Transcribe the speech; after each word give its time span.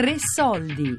Tre 0.00 0.16
soldi. 0.16 0.96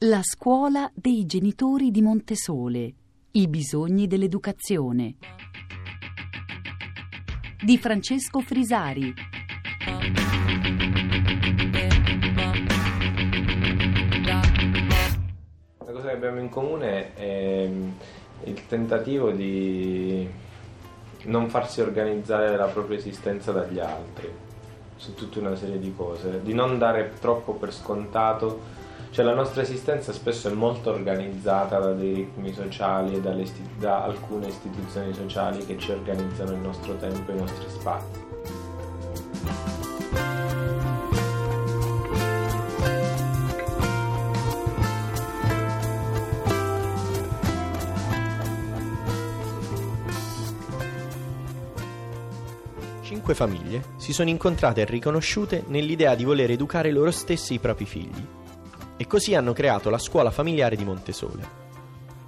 La 0.00 0.20
scuola 0.22 0.90
dei 0.94 1.24
genitori 1.24 1.90
di 1.90 2.02
Montesole. 2.02 2.92
I 3.30 3.48
bisogni 3.48 4.06
dell'educazione. 4.06 5.14
Di 7.64 7.78
Francesco 7.78 8.40
Frisari. 8.40 9.14
La 15.78 15.92
cosa 15.92 16.08
che 16.08 16.14
abbiamo 16.14 16.40
in 16.40 16.50
comune 16.50 17.14
è 17.14 17.70
il 18.44 18.66
tentativo 18.66 19.30
di 19.30 20.28
non 21.24 21.48
farsi 21.48 21.80
organizzare 21.80 22.56
la 22.56 22.66
propria 22.66 22.98
esistenza 22.98 23.52
dagli 23.52 23.78
altri 23.78 24.50
su 25.02 25.14
tutta 25.14 25.40
una 25.40 25.56
serie 25.56 25.80
di 25.80 25.92
cose, 25.96 26.42
di 26.42 26.54
non 26.54 26.78
dare 26.78 27.14
troppo 27.20 27.54
per 27.54 27.74
scontato, 27.74 28.60
cioè 29.10 29.24
la 29.24 29.34
nostra 29.34 29.62
esistenza 29.62 30.12
spesso 30.12 30.48
è 30.48 30.52
molto 30.52 30.90
organizzata 30.90 31.80
da 31.80 31.92
dei 31.92 32.14
ritmi 32.14 32.52
sociali 32.52 33.16
e 33.16 33.20
da 33.78 34.04
alcune 34.04 34.46
istituzioni 34.46 35.12
sociali 35.12 35.66
che 35.66 35.76
ci 35.76 35.90
organizzano 35.90 36.52
il 36.52 36.58
nostro 36.58 36.94
tempo 36.98 37.32
e 37.32 37.34
i 37.34 37.38
nostri 37.38 37.68
spazi. 37.68 38.41
Cinque 53.12 53.34
famiglie 53.34 53.84
si 53.98 54.14
sono 54.14 54.30
incontrate 54.30 54.80
e 54.80 54.84
riconosciute 54.86 55.64
nell'idea 55.66 56.14
di 56.14 56.24
voler 56.24 56.50
educare 56.50 56.90
loro 56.90 57.10
stessi 57.10 57.52
i 57.52 57.58
propri 57.58 57.84
figli. 57.84 58.26
E 58.96 59.06
così 59.06 59.34
hanno 59.34 59.52
creato 59.52 59.90
la 59.90 59.98
scuola 59.98 60.30
familiare 60.30 60.76
di 60.76 60.84
Montesole. 60.84 61.60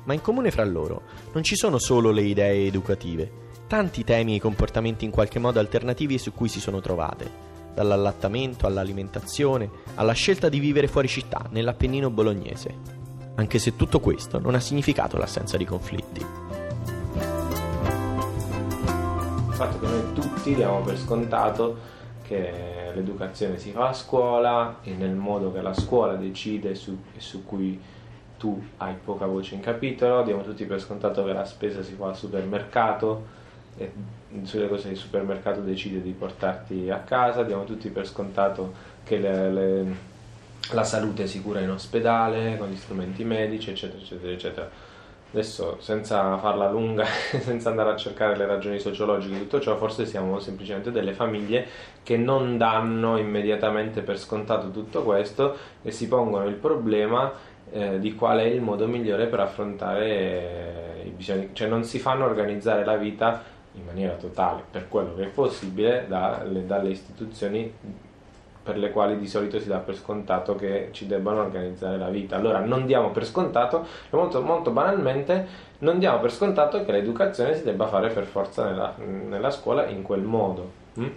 Ma 0.04 0.12
in 0.12 0.20
comune 0.20 0.50
fra 0.50 0.62
loro 0.62 1.00
non 1.32 1.42
ci 1.42 1.56
sono 1.56 1.78
solo 1.78 2.10
le 2.10 2.20
idee 2.20 2.66
educative, 2.66 3.30
tanti 3.66 4.04
temi 4.04 4.36
e 4.36 4.40
comportamenti 4.40 5.06
in 5.06 5.10
qualche 5.10 5.38
modo 5.38 5.58
alternativi 5.58 6.18
su 6.18 6.34
cui 6.34 6.48
si 6.48 6.60
sono 6.60 6.80
trovate, 6.80 7.30
dall'allattamento 7.72 8.66
all'alimentazione, 8.66 9.70
alla 9.94 10.12
scelta 10.12 10.50
di 10.50 10.58
vivere 10.58 10.86
fuori 10.86 11.08
città, 11.08 11.46
nell'Appennino 11.48 12.10
bolognese. 12.10 13.02
Anche 13.36 13.58
se 13.58 13.74
tutto 13.74 14.00
questo 14.00 14.38
non 14.38 14.54
ha 14.54 14.60
significato 14.60 15.16
l'assenza 15.16 15.56
di 15.56 15.64
conflitti. 15.64 16.43
Il 19.54 19.60
fatto 19.60 19.78
che 19.78 19.86
noi 19.86 20.12
tutti 20.14 20.52
diamo 20.52 20.80
per 20.80 20.98
scontato 20.98 21.78
che 22.22 22.90
l'educazione 22.92 23.56
si 23.56 23.70
fa 23.70 23.90
a 23.90 23.92
scuola 23.92 24.78
e 24.82 24.94
nel 24.94 25.14
modo 25.14 25.52
che 25.52 25.62
la 25.62 25.72
scuola 25.72 26.14
decide 26.14 26.74
su, 26.74 26.98
e 27.16 27.20
su 27.20 27.44
cui 27.44 27.80
tu 28.36 28.60
hai 28.78 28.94
poca 28.94 29.26
voce 29.26 29.54
in 29.54 29.60
capitolo, 29.60 30.24
diamo 30.24 30.42
tutti 30.42 30.64
per 30.64 30.80
scontato 30.80 31.24
che 31.24 31.32
la 31.32 31.44
spesa 31.44 31.84
si 31.84 31.94
fa 31.94 32.08
al 32.08 32.16
supermercato 32.16 33.42
e 33.76 33.92
sulle 34.42 34.68
cose 34.68 34.88
del 34.88 34.96
supermercato 34.96 35.60
decide 35.60 36.02
di 36.02 36.10
portarti 36.10 36.90
a 36.90 36.98
casa, 36.98 37.44
diamo 37.44 37.62
tutti 37.62 37.90
per 37.90 38.08
scontato 38.08 38.72
che 39.04 39.18
le, 39.18 39.52
le, 39.52 39.96
la 40.72 40.84
salute 40.84 41.22
è 41.22 41.26
sicura 41.26 41.60
in 41.60 41.70
ospedale, 41.70 42.58
con 42.58 42.70
gli 42.70 42.76
strumenti 42.76 43.22
medici, 43.22 43.70
eccetera, 43.70 44.02
eccetera, 44.02 44.32
eccetera 44.32 44.70
Adesso, 45.34 45.78
senza 45.80 46.38
farla 46.38 46.70
lunga, 46.70 47.04
senza 47.42 47.68
andare 47.68 47.90
a 47.90 47.96
cercare 47.96 48.36
le 48.36 48.46
ragioni 48.46 48.78
sociologiche 48.78 49.34
di 49.34 49.40
tutto 49.40 49.58
ciò, 49.58 49.76
forse 49.76 50.06
siamo 50.06 50.38
semplicemente 50.38 50.92
delle 50.92 51.12
famiglie 51.12 51.66
che 52.04 52.16
non 52.16 52.56
danno 52.56 53.18
immediatamente 53.18 54.02
per 54.02 54.16
scontato 54.16 54.70
tutto 54.70 55.02
questo 55.02 55.56
e 55.82 55.90
si 55.90 56.06
pongono 56.06 56.46
il 56.46 56.54
problema 56.54 57.32
eh, 57.72 57.98
di 57.98 58.14
qual 58.14 58.38
è 58.38 58.44
il 58.44 58.60
modo 58.60 58.86
migliore 58.86 59.26
per 59.26 59.40
affrontare 59.40 60.06
eh, 60.06 61.06
i 61.06 61.10
bisogni, 61.10 61.50
cioè 61.52 61.66
non 61.66 61.82
si 61.82 61.98
fanno 61.98 62.24
organizzare 62.24 62.84
la 62.84 62.96
vita 62.96 63.42
in 63.72 63.84
maniera 63.84 64.14
totale, 64.14 64.62
per 64.70 64.86
quello 64.86 65.16
che 65.16 65.24
è 65.24 65.28
possibile, 65.30 66.04
dalle, 66.06 66.64
dalle 66.64 66.90
istituzioni 66.90 67.72
per 68.64 68.78
le 68.78 68.90
quali 68.90 69.18
di 69.18 69.28
solito 69.28 69.60
si 69.60 69.68
dà 69.68 69.76
per 69.76 69.94
scontato 69.94 70.56
che 70.56 70.88
ci 70.92 71.06
debbano 71.06 71.42
organizzare 71.42 71.98
la 71.98 72.08
vita. 72.08 72.36
Allora 72.36 72.60
non 72.60 72.86
diamo 72.86 73.10
per 73.10 73.26
scontato, 73.26 73.86
molto, 74.10 74.40
molto 74.42 74.70
banalmente, 74.70 75.46
non 75.80 75.98
diamo 75.98 76.18
per 76.18 76.32
scontato 76.32 76.82
che 76.82 76.90
l'educazione 76.90 77.54
si 77.54 77.62
debba 77.62 77.86
fare 77.86 78.08
per 78.08 78.24
forza 78.24 78.64
nella, 78.64 78.94
nella 78.96 79.50
scuola 79.50 79.86
in 79.86 80.02
quel 80.02 80.22
modo. 80.22 80.70
Hm? 80.94 81.10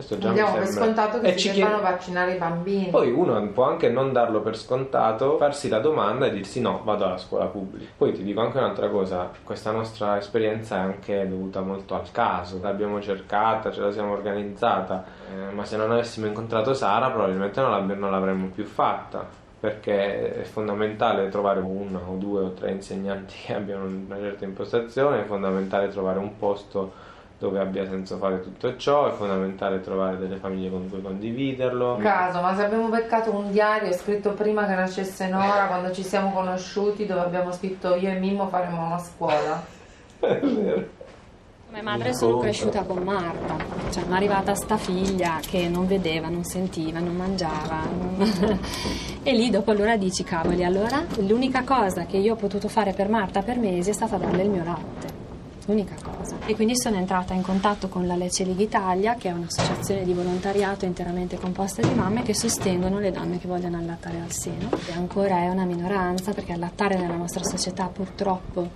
Questo 0.00 0.16
già 0.16 0.28
Andiamo 0.28 0.54
per 0.54 0.66
scontato 0.66 1.20
che 1.20 1.34
e 1.34 1.38
si 1.38 1.52
debbano 1.52 1.78
chied... 1.78 1.90
vaccinare 1.90 2.32
i 2.32 2.38
bambini. 2.38 2.88
Poi 2.88 3.12
uno 3.12 3.38
può 3.48 3.64
anche 3.64 3.90
non 3.90 4.12
darlo 4.12 4.40
per 4.40 4.56
scontato, 4.56 5.36
farsi 5.36 5.68
la 5.68 5.78
domanda 5.78 6.24
e 6.24 6.30
dirsi 6.30 6.62
no, 6.62 6.80
vado 6.84 7.04
alla 7.04 7.18
scuola 7.18 7.44
pubblica. 7.44 7.90
Poi 7.98 8.12
ti 8.12 8.22
dico 8.22 8.40
anche 8.40 8.56
un'altra 8.56 8.88
cosa, 8.88 9.30
questa 9.44 9.72
nostra 9.72 10.16
esperienza 10.16 10.76
è 10.76 10.78
anche 10.78 11.28
dovuta 11.28 11.60
molto 11.60 11.94
al 11.94 12.10
caso, 12.12 12.60
l'abbiamo 12.62 13.02
cercata, 13.02 13.70
ce 13.70 13.82
la 13.82 13.92
siamo 13.92 14.12
organizzata, 14.12 15.04
eh, 15.30 15.52
ma 15.52 15.66
se 15.66 15.76
non 15.76 15.90
avessimo 15.90 16.24
incontrato 16.24 16.72
Sara 16.72 17.10
probabilmente 17.10 17.60
non, 17.60 17.86
non 17.86 18.10
l'avremmo 18.10 18.46
più 18.46 18.64
fatta 18.64 19.28
perché 19.60 20.40
è 20.40 20.44
fondamentale 20.44 21.28
trovare 21.28 21.60
uno 21.60 22.00
o 22.08 22.14
due 22.14 22.40
o 22.40 22.50
tre 22.52 22.70
insegnanti 22.70 23.34
che 23.44 23.54
abbiano 23.54 23.84
una 23.84 24.16
certa 24.16 24.46
impostazione, 24.46 25.20
è 25.20 25.24
fondamentale 25.24 25.88
trovare 25.88 26.18
un 26.18 26.38
posto 26.38 27.08
dove 27.40 27.58
abbia 27.58 27.86
senso 27.88 28.18
fare 28.18 28.42
tutto 28.42 28.76
ciò, 28.76 29.08
è 29.08 29.12
fondamentale 29.12 29.80
trovare 29.80 30.18
delle 30.18 30.36
famiglie 30.36 30.68
con 30.68 30.90
cui 30.90 31.00
condividerlo. 31.00 31.96
Caso, 31.96 32.42
ma 32.42 32.54
se 32.54 32.64
abbiamo 32.64 32.88
beccato 32.88 33.34
un 33.34 33.50
diario 33.50 33.90
scritto 33.92 34.32
prima 34.32 34.66
che 34.66 34.74
nascesse 34.74 35.26
Nora, 35.26 35.64
quando 35.66 35.90
ci 35.90 36.02
siamo 36.02 36.32
conosciuti, 36.32 37.06
dove 37.06 37.20
abbiamo 37.20 37.50
scritto 37.50 37.94
io 37.94 38.10
e 38.10 38.18
Mimmo 38.18 38.46
faremo 38.48 38.84
una 38.84 38.98
scuola. 38.98 39.64
è 40.20 40.38
vero. 40.38 40.98
Come 41.66 41.82
madre 41.82 42.12
sono 42.12 42.38
cresciuta 42.38 42.82
con 42.82 42.98
Marta, 42.98 43.56
cioè 43.90 44.04
mi 44.04 44.12
è 44.12 44.16
arrivata 44.16 44.54
sta 44.54 44.76
figlia 44.76 45.38
che 45.40 45.68
non 45.68 45.86
vedeva, 45.86 46.28
non 46.28 46.42
sentiva, 46.42 46.98
non 46.98 47.14
mangiava 47.14 47.86
e 49.22 49.32
lì 49.32 49.50
dopo 49.50 49.70
allora 49.70 49.96
dici 49.96 50.24
cavoli, 50.24 50.64
allora 50.64 51.04
l'unica 51.20 51.62
cosa 51.62 52.06
che 52.06 52.16
io 52.16 52.32
ho 52.32 52.36
potuto 52.36 52.66
fare 52.66 52.92
per 52.92 53.08
Marta 53.08 53.42
per 53.42 53.58
mesi 53.58 53.90
è 53.90 53.92
stata 53.92 54.16
darle 54.16 54.42
il 54.42 54.50
mio 54.50 54.64
latte 54.64 55.09
l'unica 55.70 55.94
cosa. 56.02 56.36
E 56.46 56.54
quindi 56.54 56.76
sono 56.76 56.96
entrata 56.96 57.32
in 57.32 57.42
contatto 57.42 57.88
con 57.88 58.06
la 58.06 58.16
Lecce 58.16 58.44
League 58.44 58.64
Italia, 58.64 59.14
che 59.14 59.28
è 59.28 59.32
un'associazione 59.32 60.02
di 60.02 60.12
volontariato 60.12 60.84
interamente 60.84 61.38
composta 61.38 61.80
di 61.80 61.94
mamme 61.94 62.22
che 62.22 62.34
sostengono 62.34 62.98
le 62.98 63.12
donne 63.12 63.38
che 63.38 63.46
vogliono 63.46 63.78
allattare 63.78 64.20
al 64.20 64.32
seno. 64.32 64.68
E 64.88 64.92
ancora 64.92 65.38
è 65.38 65.48
una 65.48 65.64
minoranza 65.64 66.32
perché 66.32 66.52
allattare 66.52 66.96
nella 66.96 67.16
nostra 67.16 67.44
società 67.44 67.86
purtroppo 67.86 68.70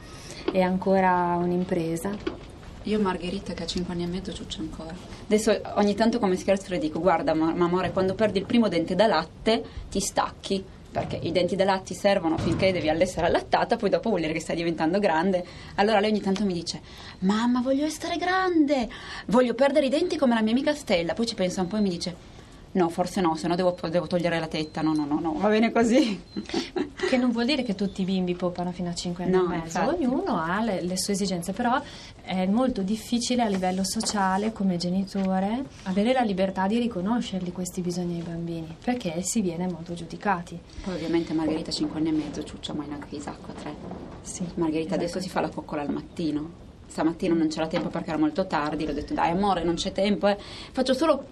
è 0.52 0.60
ancora 0.60 1.36
un'impresa. 1.36 2.42
Io 2.84 3.00
Margherita 3.00 3.54
che 3.54 3.62
ha 3.62 3.66
5 3.66 3.92
anni 3.92 4.04
e 4.04 4.06
mezzo 4.06 4.32
ciuccia 4.32 4.60
ancora. 4.60 4.94
Adesso 5.24 5.58
ogni 5.76 5.94
tanto 5.94 6.18
come 6.18 6.36
scherzo 6.36 6.66
le 6.68 6.78
dico 6.78 7.00
guarda 7.00 7.34
ma, 7.34 7.54
ma 7.54 7.64
amore 7.64 7.92
quando 7.92 8.14
perdi 8.14 8.38
il 8.38 8.44
primo 8.44 8.68
dente 8.68 8.94
da 8.94 9.06
latte 9.06 9.64
ti 9.90 10.00
stacchi 10.00 10.62
perché 10.94 11.18
i 11.20 11.32
denti 11.32 11.56
da 11.56 11.64
latte 11.64 11.92
servono 11.92 12.38
finché 12.38 12.70
devi 12.70 12.86
essere 12.86 13.26
allattata, 13.26 13.74
poi 13.74 13.90
dopo 13.90 14.10
vuol 14.10 14.20
dire 14.20 14.32
che 14.32 14.38
stai 14.38 14.54
diventando 14.54 15.00
grande. 15.00 15.44
Allora 15.74 15.98
lei 15.98 16.10
ogni 16.10 16.20
tanto 16.20 16.44
mi 16.44 16.52
dice: 16.52 16.80
Mamma, 17.20 17.60
voglio 17.60 17.84
essere 17.84 18.16
grande, 18.16 18.88
voglio 19.26 19.54
perdere 19.54 19.86
i 19.86 19.88
denti 19.88 20.16
come 20.16 20.34
la 20.34 20.40
mia 20.40 20.52
amica 20.52 20.72
Stella. 20.72 21.12
Poi 21.14 21.26
ci 21.26 21.34
pensa 21.34 21.62
un 21.62 21.66
po' 21.66 21.78
e 21.78 21.80
mi 21.80 21.88
dice: 21.88 22.33
No, 22.74 22.88
forse 22.88 23.20
no, 23.20 23.36
se 23.36 23.46
no 23.46 23.54
devo, 23.54 23.76
devo, 23.88 24.06
togliere 24.08 24.40
la 24.40 24.48
tetta. 24.48 24.82
No, 24.82 24.92
no, 24.92 25.04
no, 25.04 25.20
no, 25.20 25.34
va 25.38 25.48
bene 25.48 25.70
così. 25.70 26.20
Che 27.04 27.16
non 27.18 27.32
vuol 27.32 27.44
dire 27.44 27.62
che 27.62 27.74
tutti 27.74 28.00
i 28.00 28.04
bimbi 28.04 28.34
poppano 28.34 28.72
fino 28.72 28.88
a 28.88 28.94
5 28.94 29.24
anni 29.24 29.32
no, 29.32 29.44
e 29.44 29.48
mezzo. 29.48 29.78
Infatti. 29.78 30.04
Ognuno 30.04 30.40
ha 30.40 30.62
le, 30.62 30.80
le, 30.80 30.96
sue 30.96 31.12
esigenze, 31.12 31.52
però 31.52 31.80
è 32.22 32.46
molto 32.46 32.82
difficile 32.82 33.42
a 33.42 33.48
livello 33.48 33.84
sociale, 33.84 34.52
come 34.52 34.76
genitore, 34.78 35.64
avere 35.82 36.12
la 36.12 36.22
libertà 36.22 36.66
di 36.66 36.78
riconoscerli 36.78 37.52
questi 37.52 37.82
bisogni 37.82 38.16
ai 38.16 38.22
bambini, 38.22 38.76
perché 38.82 39.20
si 39.22 39.42
viene 39.42 39.68
molto 39.68 39.92
giudicati. 39.92 40.58
Poi 40.82 40.94
ovviamente 40.94 41.34
Margherita 41.34 41.70
5 41.70 41.98
anni 41.98 42.08
e 42.08 42.12
mezzo, 42.12 42.42
ciuccia 42.42 42.72
mai 42.72 42.88
neanche 42.88 43.14
Isacco 43.14 43.50
a 43.50 43.54
3. 43.54 43.74
Sì, 44.22 44.42
Margherita 44.54 44.94
esatto. 44.94 44.94
adesso 44.94 45.20
si 45.20 45.28
fa 45.28 45.40
la 45.40 45.50
coccola 45.50 45.82
al 45.82 45.90
mattino. 45.90 46.62
Stamattina 46.86 47.34
non 47.34 47.48
c'era 47.48 47.66
tempo 47.66 47.88
perché 47.88 48.10
era 48.10 48.18
molto 48.18 48.46
tardi, 48.46 48.86
l'ho 48.86 48.92
detto 48.92 49.14
dai 49.14 49.30
amore 49.30 49.62
non 49.62 49.74
c'è 49.74 49.92
tempo, 49.92 50.26
eh. 50.26 50.38
faccio 50.38 50.94
solo 50.94 51.26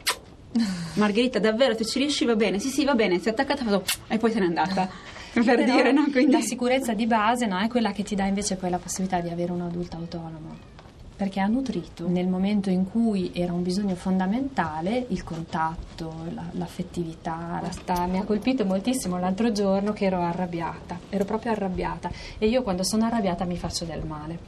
Margherita, 0.94 1.38
davvero, 1.38 1.76
se 1.76 1.84
ci 1.84 1.98
riesci 1.98 2.24
va 2.24 2.36
bene. 2.36 2.58
Sì, 2.58 2.68
sì, 2.68 2.84
va 2.84 2.94
bene, 2.94 3.18
si 3.18 3.28
è 3.28 3.30
attaccata 3.32 3.64
e 4.08 4.18
poi 4.18 4.30
se 4.30 4.40
n'è 4.40 4.46
andata. 4.46 4.88
per 5.32 5.44
Però 5.44 5.64
dire, 5.64 5.92
no? 5.92 6.04
Quindi... 6.10 6.32
La 6.32 6.40
sicurezza 6.40 6.92
di 6.92 7.06
base 7.06 7.46
no, 7.46 7.58
è 7.58 7.68
quella 7.68 7.92
che 7.92 8.02
ti 8.02 8.14
dà 8.14 8.26
invece 8.26 8.56
poi 8.56 8.70
la 8.70 8.78
possibilità 8.78 9.20
di 9.20 9.30
avere 9.30 9.52
un 9.52 9.62
adulto 9.62 9.96
autonomo. 9.96 10.70
Perché 11.16 11.40
ha 11.40 11.46
nutrito 11.46 12.08
nel 12.08 12.26
momento 12.26 12.68
in 12.68 12.90
cui 12.90 13.30
era 13.32 13.52
un 13.52 13.62
bisogno 13.62 13.94
fondamentale 13.94 15.06
il 15.08 15.22
contatto, 15.22 16.24
la, 16.34 16.44
l'affettività. 16.52 17.60
La 17.62 17.70
sta... 17.70 18.06
Mi 18.06 18.18
ha 18.18 18.24
colpito 18.24 18.64
moltissimo 18.64 19.18
l'altro 19.18 19.52
giorno 19.52 19.92
che 19.92 20.06
ero 20.06 20.20
arrabbiata, 20.20 20.98
ero 21.08 21.24
proprio 21.24 21.52
arrabbiata 21.52 22.10
e 22.38 22.48
io 22.48 22.62
quando 22.62 22.82
sono 22.82 23.04
arrabbiata 23.04 23.44
mi 23.44 23.56
faccio 23.56 23.84
del 23.84 24.04
male. 24.04 24.38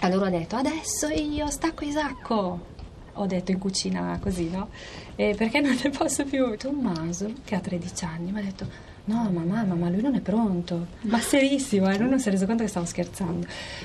Allora 0.00 0.26
ho 0.26 0.30
detto 0.30 0.56
adesso 0.56 1.08
io 1.08 1.48
stacco 1.48 1.84
Isacco 1.84 2.70
ho 3.14 3.26
detto 3.26 3.50
in 3.50 3.58
cucina 3.58 4.18
così, 4.20 4.48
no? 4.48 4.68
E 5.16 5.34
perché 5.36 5.60
non 5.60 5.78
ne 5.82 5.90
posso 5.90 6.24
più? 6.24 6.56
Tommaso, 6.56 7.32
che 7.44 7.54
ha 7.54 7.60
13 7.60 8.04
anni, 8.04 8.32
mi 8.32 8.38
ha 8.38 8.42
detto 8.42 8.66
No, 9.04 9.28
ma 9.32 9.40
mamma, 9.40 9.74
ma 9.74 9.88
lui 9.88 10.00
non 10.00 10.14
è 10.14 10.20
pronto. 10.20 10.86
Ma 11.02 11.18
serissimo, 11.18 11.90
eh? 11.90 11.98
lui 11.98 12.08
non 12.08 12.20
si 12.20 12.28
è 12.28 12.30
reso 12.30 12.46
conto 12.46 12.62
che 12.62 12.68
stavo 12.68 12.86
scherzando. 12.86 13.44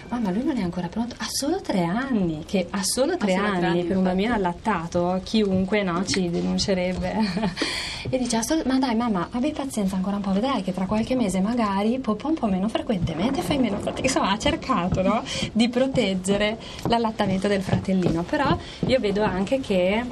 Mamma, 0.09 0.29
lui 0.29 0.43
non 0.43 0.57
è 0.57 0.61
ancora 0.61 0.89
pronto. 0.89 1.15
Ha 1.17 1.25
solo 1.27 1.59
tre 1.59 1.83
anni. 1.83 2.43
Che 2.45 2.67
ha 2.69 2.83
solo 2.83 3.17
tre, 3.17 3.31
solo 3.31 3.45
anni, 3.47 3.57
tre 3.57 3.67
anni, 3.67 3.83
per 3.83 3.97
un 3.97 4.03
bambino 4.03 4.35
allattato, 4.35 5.19
chiunque 5.23 5.81
no, 5.81 6.05
ci 6.05 6.29
denuncerebbe. 6.29 7.15
e 8.09 8.17
dice: 8.19 8.37
"Assol- 8.37 8.61
Ma 8.65 8.77
dai, 8.77 8.93
mamma, 8.93 9.29
abbi 9.31 9.51
pazienza 9.53 9.95
ancora 9.95 10.17
un 10.17 10.21
po', 10.21 10.33
vedrai 10.33 10.61
che 10.61 10.71
tra 10.71 10.85
qualche 10.85 11.15
mese 11.15 11.39
magari 11.39 11.97
poppa 11.97 12.27
un 12.27 12.35
po' 12.35 12.45
meno 12.45 12.69
frequentemente, 12.69 13.41
fai 13.41 13.57
meno 13.57 13.79
fatica. 13.79 14.07
Insomma, 14.07 14.31
ha 14.31 14.37
cercato 14.37 15.01
no? 15.01 15.23
di 15.51 15.67
proteggere 15.67 16.59
l'allattamento 16.83 17.47
del 17.47 17.63
fratellino. 17.63 18.21
Però 18.21 18.55
io 18.85 18.99
vedo 18.99 19.23
anche 19.23 19.59
che 19.61 20.03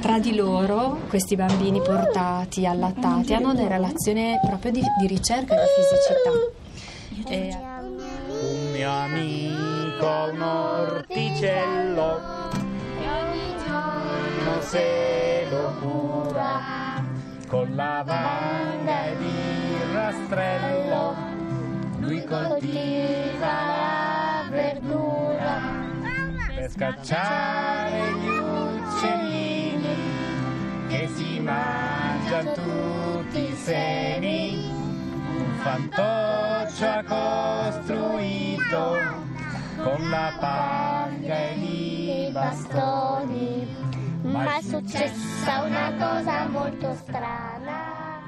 tra 0.00 0.18
di 0.18 0.34
loro 0.34 1.00
questi 1.08 1.36
bambini 1.36 1.80
portati, 1.80 2.66
allattati, 2.66 3.34
hanno 3.34 3.50
una 3.50 3.68
relazione 3.68 4.40
proprio 4.44 4.72
di, 4.72 4.82
di 4.98 5.06
ricerca 5.06 5.54
della 5.54 5.66
fisicità. 5.76 7.30
E- 7.30 7.68
Un 8.40 8.72
mio 8.72 8.90
amico, 8.90 10.30
un 10.32 10.40
orticello, 10.40 12.20
ogni 12.96 13.54
giorno 13.66 14.60
se 14.62 15.46
lo 15.50 15.74
cura. 15.80 16.78
con 17.46 17.74
lavanda 17.74 19.06
ed 19.06 19.20
il 19.20 19.92
rastrello. 19.92 21.16
Lui 21.98 22.24
coltiva 22.24 23.40
la 23.40 24.44
verdura. 24.48 25.60
Per 26.54 26.70
scacciare 26.70 28.12
gli 28.12 28.28
che 28.28 28.49
si 31.40 31.46
mangiano 31.46 32.52
tutti 32.52 33.50
i 33.50 33.54
semi. 33.54 34.70
Un 35.36 35.54
fantoccio 35.62 36.86
ha 36.86 37.02
costruito 37.72 38.98
con 39.82 40.10
la 40.10 40.36
panga 40.38 41.34
e 41.34 42.26
i 42.26 42.30
bastoni. 42.30 43.76
Ma 44.22 44.58
è 44.58 44.62
successa 44.62 45.62
una 45.62 45.94
cosa 45.98 46.46
molto 46.46 46.94
strana. 46.94 48.18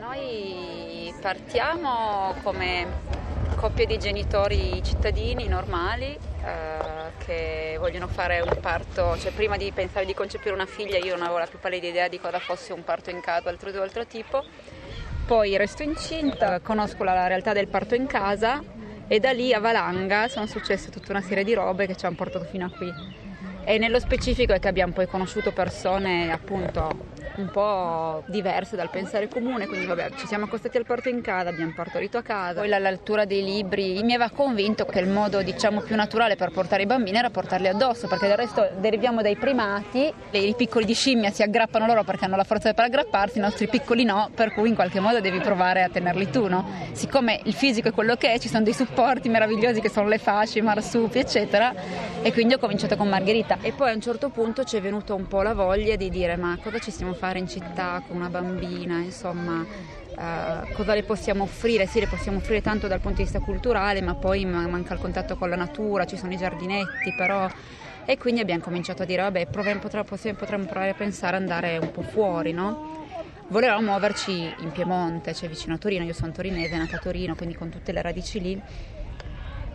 Noi 0.00 1.14
partiamo 1.20 2.34
come 2.42 2.86
coppie 3.62 3.86
di 3.86 3.96
genitori 3.96 4.82
cittadini 4.82 5.46
normali 5.46 6.06
eh, 6.06 7.24
che 7.24 7.76
vogliono 7.78 8.08
fare 8.08 8.40
un 8.40 8.58
parto, 8.60 9.16
cioè 9.18 9.30
prima 9.30 9.56
di 9.56 9.70
pensare 9.70 10.04
di 10.04 10.14
concepire 10.14 10.52
una 10.52 10.66
figlia 10.66 10.98
io 10.98 11.14
non 11.14 11.22
avevo 11.22 11.38
la 11.38 11.46
più 11.46 11.60
pallida 11.60 11.86
idea 11.86 12.08
di 12.08 12.18
cosa 12.18 12.40
fosse 12.40 12.72
un 12.72 12.82
parto 12.82 13.10
in 13.10 13.20
casa 13.20 13.50
altro 13.50 13.70
di 13.70 13.76
altro 13.76 14.04
tipo, 14.04 14.42
poi 15.26 15.56
resto 15.56 15.84
incinta, 15.84 16.58
conosco 16.58 17.04
la, 17.04 17.14
la 17.14 17.28
realtà 17.28 17.52
del 17.52 17.68
parto 17.68 17.94
in 17.94 18.06
casa 18.06 18.60
e 19.06 19.20
da 19.20 19.30
lì 19.30 19.54
a 19.54 19.60
Valanga 19.60 20.26
sono 20.26 20.46
successe 20.46 20.90
tutta 20.90 21.12
una 21.12 21.22
serie 21.22 21.44
di 21.44 21.54
robe 21.54 21.86
che 21.86 21.94
ci 21.94 22.04
hanno 22.04 22.16
portato 22.16 22.44
fino 22.46 22.66
a 22.66 22.70
qui. 22.76 22.92
E 23.62 23.78
nello 23.78 24.00
specifico 24.00 24.54
è 24.54 24.58
che 24.58 24.66
abbiamo 24.66 24.92
poi 24.92 25.06
conosciuto 25.06 25.52
persone 25.52 26.32
appunto 26.32 27.10
un 27.36 27.48
po' 27.50 28.22
diverse 28.26 28.76
dal 28.76 28.90
pensare 28.90 29.28
comune, 29.28 29.66
quindi 29.66 29.86
vabbè 29.86 30.10
ci 30.16 30.26
siamo 30.26 30.44
accostati 30.44 30.76
al 30.76 30.84
parto 30.84 31.08
in 31.08 31.20
casa, 31.20 31.48
abbiamo 31.48 31.72
partorito 31.74 32.18
a 32.18 32.22
casa, 32.22 32.60
poi 32.60 32.68
la 32.68 32.80
dei 33.26 33.42
libri 33.42 34.02
mi 34.02 34.14
aveva 34.14 34.30
convinto 34.30 34.84
che 34.84 34.98
il 34.98 35.08
modo 35.08 35.42
diciamo 35.42 35.80
più 35.80 35.96
naturale 35.96 36.36
per 36.36 36.50
portare 36.50 36.82
i 36.82 36.86
bambini 36.86 37.16
era 37.16 37.30
portarli 37.30 37.68
addosso, 37.68 38.06
perché 38.08 38.26
del 38.26 38.36
resto 38.36 38.68
deriviamo 38.78 39.22
dai 39.22 39.36
primati, 39.36 40.12
i 40.30 40.54
piccoli 40.56 40.84
di 40.84 40.94
scimmia 40.94 41.30
si 41.30 41.42
aggrappano 41.42 41.86
loro 41.86 42.04
perché 42.04 42.24
hanno 42.24 42.36
la 42.36 42.44
forza 42.44 42.72
per 42.72 42.84
aggrapparsi, 42.84 43.38
i 43.38 43.40
nostri 43.40 43.68
piccoli 43.68 44.04
no, 44.04 44.30
per 44.34 44.52
cui 44.52 44.68
in 44.68 44.74
qualche 44.74 45.00
modo 45.00 45.20
devi 45.20 45.40
provare 45.40 45.82
a 45.82 45.88
tenerli 45.88 46.30
tu, 46.30 46.48
no? 46.48 46.68
Siccome 46.92 47.40
il 47.44 47.54
fisico 47.54 47.88
è 47.88 47.92
quello 47.92 48.16
che 48.16 48.32
è, 48.32 48.38
ci 48.38 48.48
sono 48.48 48.62
dei 48.62 48.74
supporti 48.74 49.28
meravigliosi 49.28 49.80
che 49.80 49.88
sono 49.88 50.08
le 50.08 50.18
fasce, 50.18 50.58
i 50.58 50.62
marsupi, 50.62 51.18
eccetera, 51.18 51.72
e 52.22 52.32
quindi 52.32 52.54
ho 52.54 52.58
cominciato 52.58 52.96
con 52.96 53.08
Margherita. 53.08 53.58
E 53.60 53.72
poi 53.72 53.90
a 53.90 53.94
un 53.94 54.00
certo 54.00 54.28
punto 54.28 54.64
ci 54.64 54.76
è 54.76 54.80
venuta 54.80 55.14
un 55.14 55.26
po' 55.26 55.42
la 55.42 55.54
voglia 55.54 55.96
di 55.96 56.08
dire 56.08 56.36
ma 56.36 56.58
cosa 56.62 56.78
ci 56.78 56.90
stiamo 56.90 57.12
a 57.12 57.16
fare 57.22 57.38
in 57.38 57.46
città 57.46 58.02
con 58.04 58.16
una 58.16 58.28
bambina, 58.28 58.98
insomma, 58.98 59.64
eh, 60.18 60.72
cosa 60.72 60.92
le 60.92 61.04
possiamo 61.04 61.44
offrire? 61.44 61.86
Sì, 61.86 62.00
le 62.00 62.08
possiamo 62.08 62.38
offrire 62.38 62.60
tanto 62.60 62.88
dal 62.88 62.98
punto 62.98 63.18
di 63.18 63.22
vista 63.22 63.38
culturale, 63.38 64.02
ma 64.02 64.14
poi 64.14 64.44
ma- 64.44 64.66
manca 64.66 64.94
il 64.94 64.98
contatto 64.98 65.36
con 65.36 65.48
la 65.48 65.54
natura, 65.54 66.04
ci 66.04 66.16
sono 66.16 66.32
i 66.32 66.36
giardinetti, 66.36 67.12
però... 67.12 67.48
E 68.04 68.18
quindi 68.18 68.40
abbiamo 68.40 68.60
cominciato 68.60 69.04
a 69.04 69.06
dire, 69.06 69.22
vabbè, 69.22 69.46
proviamo, 69.46 69.78
potremmo, 69.78 70.04
potremmo 70.04 70.64
provare 70.64 70.90
a 70.90 70.94
pensare 70.94 71.36
ad 71.36 71.42
andare 71.42 71.78
un 71.78 71.92
po' 71.92 72.02
fuori, 72.02 72.50
no? 72.50 72.90
Volevamo 73.46 73.82
muoverci 73.82 74.54
in 74.58 74.72
Piemonte, 74.72 75.32
cioè 75.32 75.48
vicino 75.48 75.74
a 75.74 75.78
Torino, 75.78 76.02
io 76.02 76.12
sono 76.12 76.32
torinese, 76.32 76.76
nata 76.76 76.96
a 76.96 76.98
Torino, 76.98 77.36
quindi 77.36 77.54
con 77.54 77.68
tutte 77.68 77.92
le 77.92 78.02
radici 78.02 78.40
lì. 78.40 78.60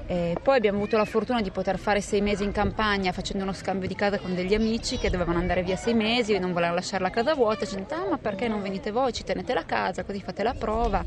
E 0.09 0.37
poi 0.41 0.55
abbiamo 0.55 0.77
avuto 0.77 0.95
la 0.95 1.03
fortuna 1.03 1.41
di 1.41 1.51
poter 1.51 1.77
fare 1.77 1.99
sei 1.99 2.21
mesi 2.21 2.45
in 2.45 2.53
campagna 2.53 3.11
facendo 3.11 3.43
uno 3.43 3.51
scambio 3.51 3.89
di 3.89 3.95
casa 3.95 4.17
con 4.17 4.33
degli 4.33 4.53
amici 4.53 4.97
che 4.97 5.09
dovevano 5.09 5.37
andare 5.37 5.63
via 5.63 5.75
sei 5.75 5.93
mesi 5.93 6.33
e 6.33 6.39
non 6.39 6.53
volevano 6.53 6.75
lasciare 6.75 7.03
la 7.03 7.09
casa 7.09 7.35
vuota. 7.35 7.65
Ci 7.65 7.75
hanno 7.75 7.85
detto, 7.87 8.01
ah, 8.01 8.09
ma 8.11 8.17
perché 8.17 8.47
non 8.47 8.61
venite 8.61 8.91
voi, 8.91 9.11
ci 9.11 9.25
tenete 9.25 9.53
la 9.53 9.65
casa, 9.65 10.05
così 10.05 10.21
fate 10.21 10.43
la 10.43 10.53
prova. 10.53 11.03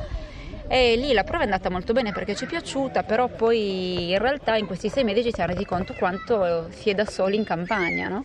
E 0.68 0.96
lì 0.96 1.12
la 1.14 1.24
prova 1.24 1.40
è 1.40 1.44
andata 1.44 1.70
molto 1.70 1.94
bene 1.94 2.12
perché 2.12 2.36
ci 2.36 2.44
è 2.44 2.46
piaciuta, 2.46 3.02
però 3.02 3.28
poi 3.28 4.10
in 4.10 4.18
realtà 4.18 4.56
in 4.56 4.66
questi 4.66 4.90
sei 4.90 5.02
mesi 5.02 5.22
ci 5.24 5.32
siamo 5.32 5.52
resi 5.52 5.64
conto 5.64 5.94
quanto 5.94 6.68
si 6.70 6.90
è 6.90 6.94
da 6.94 7.06
soli 7.06 7.36
in 7.36 7.44
campagna, 7.44 8.08
no? 8.08 8.24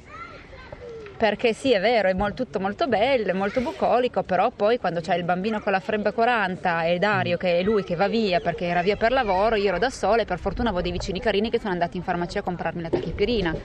Perché 1.17 1.53
sì, 1.53 1.71
è 1.71 1.79
vero, 1.79 2.09
è 2.09 2.13
mol- 2.13 2.33
tutto 2.33 2.59
molto 2.59 2.88
bello, 2.88 3.29
è 3.29 3.33
molto 3.33 3.62
bucolico, 3.62 4.23
però 4.23 4.51
poi 4.51 4.77
quando 4.77 5.00
c'è 5.00 5.15
il 5.15 5.23
bambino 5.23 5.62
con 5.62 5.71
la 5.71 5.79
frebbe 5.79 6.12
40 6.12 6.83
e 6.83 7.00
Dario 7.00 7.38
che 7.38 7.59
è 7.59 7.63
lui 7.63 7.83
che 7.83 7.95
va 7.95 8.09
via 8.09 8.41
perché 8.41 8.65
era 8.65 8.81
via 8.81 8.97
per 8.97 9.13
lavoro, 9.13 9.56
io 9.56 9.69
ero 9.69 9.77
da 9.77 9.89
sola 9.89 10.23
e 10.23 10.25
per 10.25 10.39
fortuna 10.39 10.69
avevo 10.69 10.83
dei 10.83 10.91
vicini 10.91 11.21
carini 11.21 11.50
che 11.50 11.57
sono 11.57 11.71
andati 11.71 11.95
in 11.95 12.03
farmacia 12.03 12.39
a 12.39 12.41
comprarmi 12.41 12.81
la 12.81 12.89
tachipirina, 12.89 13.56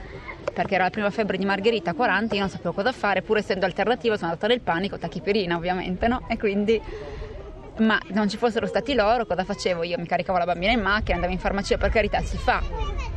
perché 0.53 0.75
era 0.75 0.85
la 0.85 0.89
prima 0.91 1.09
febbre 1.09 1.37
di 1.37 1.43
Margherita 1.43 1.93
40, 1.93 2.35
io 2.35 2.41
non 2.41 2.49
sapevo 2.49 2.71
cosa 2.71 2.93
fare, 2.93 3.21
pur 3.21 3.37
essendo 3.37 3.65
alternativa 3.65 4.15
sono 4.15 4.29
andata 4.29 4.47
nel 4.47 4.61
panico, 4.61 4.97
tachipirina 4.97 5.57
ovviamente, 5.57 6.07
no? 6.07 6.21
E 6.29 6.37
quindi 6.37 6.81
ma 7.79 7.99
non 8.09 8.29
ci 8.29 8.37
fossero 8.37 8.65
stati 8.65 8.93
loro, 8.93 9.25
cosa 9.25 9.43
facevo? 9.43 9.83
Io 9.83 9.97
mi 9.97 10.05
caricavo 10.05 10.37
la 10.37 10.45
bambina 10.45 10.71
in 10.71 10.81
macchina, 10.81 11.15
andavo 11.15 11.33
in 11.33 11.39
farmacia, 11.39 11.77
per 11.77 11.89
carità 11.89 12.21
si 12.21 12.37
fa, 12.37 12.61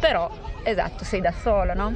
però 0.00 0.28
esatto, 0.64 1.04
sei 1.04 1.20
da 1.20 1.32
solo, 1.32 1.72
no? 1.74 1.94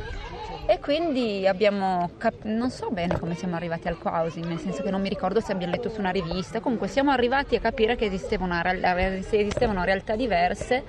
E 0.66 0.78
quindi 0.80 1.46
abbiamo, 1.46 2.10
cap- 2.18 2.44
non 2.44 2.70
so 2.70 2.88
bene 2.90 3.18
come 3.18 3.34
siamo 3.34 3.56
arrivati 3.56 3.88
al 3.88 3.98
co-housing, 3.98 4.46
nel 4.46 4.58
senso 4.58 4.82
che 4.82 4.90
non 4.90 5.00
mi 5.00 5.08
ricordo 5.08 5.40
se 5.40 5.52
abbiamo 5.52 5.72
letto 5.72 5.88
su 5.88 6.00
una 6.00 6.10
rivista, 6.10 6.60
comunque 6.60 6.88
siamo 6.88 7.10
arrivati 7.10 7.56
a 7.56 7.60
capire 7.60 7.96
che 7.96 8.04
esisteva 8.06 8.44
una 8.44 8.62
real- 8.62 9.24
esistevano 9.30 9.84
realtà 9.84 10.14
diverse 10.16 10.84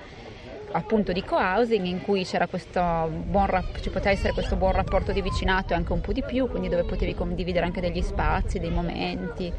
appunto 0.72 1.12
di 1.12 1.24
co-housing 1.24 1.84
in 1.84 2.00
cui 2.00 2.24
c'era 2.24 2.46
questo 2.46 2.80
buon 3.10 3.46
rap- 3.46 3.80
ci 3.80 3.90
poteva 3.90 4.10
essere 4.10 4.32
questo 4.32 4.54
buon 4.56 4.72
rapporto 4.72 5.12
di 5.12 5.20
vicinato 5.20 5.72
e 5.72 5.76
anche 5.76 5.92
un 5.92 6.00
po' 6.00 6.12
di 6.12 6.22
più, 6.22 6.48
quindi 6.48 6.68
dove 6.68 6.84
potevi 6.84 7.14
condividere 7.14 7.64
anche 7.64 7.80
degli 7.80 8.02
spazi, 8.02 8.60
dei 8.60 8.70
momenti, 8.70 9.52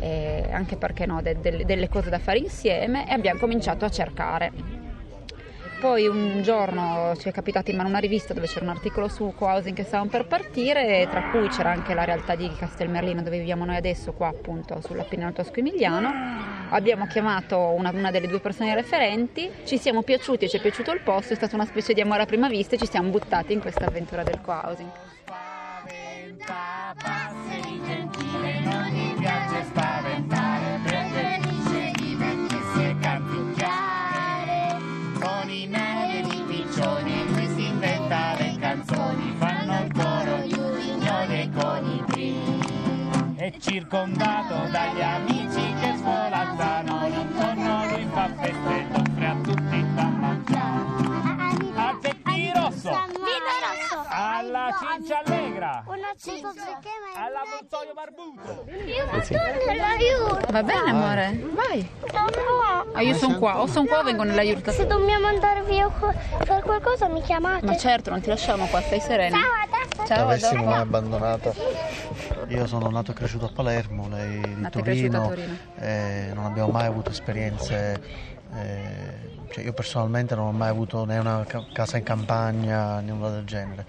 eh, 0.00 0.48
anche 0.50 0.76
perché 0.76 1.06
no, 1.06 1.22
de- 1.22 1.40
de- 1.40 1.64
delle 1.64 1.88
cose 1.88 2.10
da 2.10 2.18
fare 2.18 2.38
insieme 2.38 3.08
e 3.08 3.12
abbiamo 3.12 3.38
cominciato 3.40 3.84
a 3.84 3.88
cercare. 3.88 4.83
Poi 5.84 6.06
un 6.06 6.40
giorno 6.40 7.14
ci 7.18 7.28
è 7.28 7.30
capitato 7.30 7.70
in 7.70 7.76
mano 7.76 7.90
una 7.90 7.98
rivista 7.98 8.32
dove 8.32 8.46
c'era 8.46 8.64
un 8.64 8.70
articolo 8.70 9.06
su 9.06 9.34
co-housing 9.36 9.76
che 9.76 9.84
stavano 9.84 10.08
per 10.08 10.24
partire, 10.24 11.06
tra 11.10 11.24
cui 11.24 11.46
c'era 11.48 11.72
anche 11.72 11.92
la 11.92 12.04
realtà 12.04 12.34
di 12.34 12.50
Castelmerlino 12.56 13.20
dove 13.20 13.36
viviamo 13.36 13.66
noi 13.66 13.76
adesso, 13.76 14.14
qua 14.14 14.28
appunto 14.28 14.80
sull'Appennino 14.80 15.34
Tosco-Emiliano. 15.34 16.10
Abbiamo 16.70 17.06
chiamato 17.06 17.58
una, 17.58 17.90
una 17.90 18.10
delle 18.10 18.28
due 18.28 18.40
persone 18.40 18.74
referenti, 18.74 19.50
ci 19.64 19.76
siamo 19.76 20.00
piaciuti, 20.00 20.48
ci 20.48 20.56
è 20.56 20.60
piaciuto 20.62 20.90
il 20.90 21.00
posto, 21.00 21.34
è 21.34 21.36
stata 21.36 21.54
una 21.54 21.66
specie 21.66 21.92
di 21.92 22.00
amore 22.00 22.22
a 22.22 22.26
prima 22.26 22.48
vista 22.48 22.76
e 22.76 22.78
ci 22.78 22.88
siamo 22.88 23.10
buttati 23.10 23.52
in 23.52 23.60
questa 23.60 23.84
avventura 23.84 24.22
del 24.22 24.40
co-housing. 24.40 24.90
Circondato 43.64 44.68
dagli 44.70 45.00
amici 45.00 45.74
che 45.80 45.94
svolazzano, 45.96 47.06
intorno 47.06 47.86
lui 47.88 48.06
fa 48.12 48.28
feste 48.38 48.78
ed 48.78 48.94
offre 48.94 49.26
a 49.26 49.36
tutti 49.42 49.94
da 49.94 50.02
mangiare. 50.02 50.82
Al 51.74 51.98
Peppi 51.98 52.52
Rosso, 52.54 52.90
Vino 52.90 53.48
rosso. 53.64 54.04
alla 54.06 54.68
Cincia 54.78 55.22
Allegra. 55.24 55.82
Una 55.86 56.12
perché 56.14 56.90
All'avvoltoio 57.16 57.94
barbuto. 57.94 58.64
Io. 59.98 60.40
Va 60.50 60.62
bene 60.62 60.90
amore, 60.90 61.44
vai. 61.54 61.88
Ah, 62.92 63.00
io 63.00 63.14
sono 63.14 63.38
qua, 63.38 63.62
o 63.62 63.66
sono 63.66 63.86
qua 63.86 64.00
o 64.00 64.02
vengo 64.02 64.24
nella 64.24 64.42
yurta. 64.42 64.72
Se 64.72 64.86
dobbiamo 64.86 65.26
andare 65.26 65.62
via 65.62 65.86
o 65.86 65.92
per 66.44 66.62
qualcosa 66.62 67.08
mi 67.08 67.22
chiamate. 67.22 67.64
Ma 67.64 67.76
certo, 67.78 68.10
non 68.10 68.20
ti 68.20 68.28
lasciamo 68.28 68.66
qua, 68.66 68.82
stai 68.82 69.00
serena. 69.00 69.38
Ciao, 69.38 70.28
a 70.28 70.34
te 70.34 70.38
Ciao, 70.38 70.64
mai 70.64 70.80
abbandonata. 70.80 71.52
Io 72.48 72.66
sono 72.66 72.90
nato 72.90 73.10
e 73.10 73.14
cresciuto 73.14 73.46
a 73.46 73.50
Palermo, 73.52 74.08
lei 74.08 74.54
di 74.54 74.62
e 74.62 74.66
a 74.66 74.70
Torino, 74.70 75.28
Torino. 75.28 75.58
eh, 75.76 76.30
non 76.34 76.44
abbiamo 76.44 76.68
mai 76.68 76.86
avuto 76.86 77.10
esperienze, 77.10 78.00
eh, 78.52 79.30
cioè 79.50 79.64
io 79.64 79.72
personalmente 79.72 80.34
non 80.34 80.46
ho 80.46 80.52
mai 80.52 80.68
avuto 80.68 81.04
né 81.04 81.18
una 81.18 81.44
ca- 81.46 81.64
casa 81.72 81.96
in 81.96 82.04
campagna, 82.04 83.00
né 83.00 83.12
nulla 83.12 83.30
del 83.30 83.44
genere. 83.44 83.86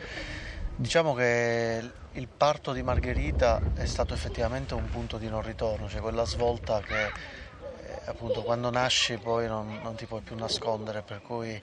Diciamo 0.75 1.13
che 1.13 1.93
il 2.12 2.29
parto 2.35 2.71
di 2.71 2.81
Margherita 2.81 3.62
è 3.74 3.85
stato 3.85 4.13
effettivamente 4.13 4.74
un 4.74 4.88
punto 4.89 5.17
di 5.17 5.27
non 5.27 5.41
ritorno, 5.41 5.88
cioè 5.89 6.01
quella 6.01 6.25
svolta 6.25 6.81
che 6.81 7.05
eh, 7.07 7.12
appunto 8.05 8.43
quando 8.43 8.69
nasci 8.69 9.17
poi 9.17 9.47
non, 9.47 9.79
non 9.81 9.95
ti 9.95 10.05
puoi 10.05 10.21
più 10.21 10.35
nascondere, 10.35 11.03
per 11.03 11.21
cui 11.21 11.59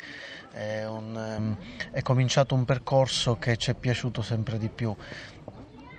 è, 0.51 0.85
un, 0.85 1.17
ehm, 1.17 1.57
è 1.91 2.03
cominciato 2.03 2.55
un 2.55 2.65
percorso 2.65 3.37
che 3.37 3.57
ci 3.57 3.71
è 3.71 3.75
piaciuto 3.75 4.21
sempre 4.23 4.59
di 4.59 4.71
più. 4.71 4.95